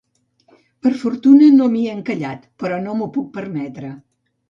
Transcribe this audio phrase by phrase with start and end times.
[0.87, 3.97] Per fortuna no m'hi he encallat, però no m'ho puc permetre.